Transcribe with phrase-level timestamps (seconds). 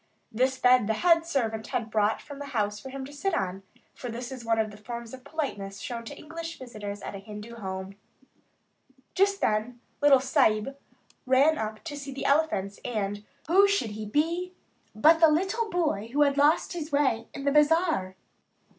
[0.31, 3.61] This bed the head servant had brought from the house for him to sit on,
[3.93, 7.19] for this is one of the forms of politeness shown to English visitors at a
[7.19, 7.93] Hindu home.
[9.13, 10.75] Just then the "little Sahib"
[11.27, 14.53] ran up to see the elephants; and, who should he be,
[14.95, 18.15] but the little boy who had lost his way in the Bazaar.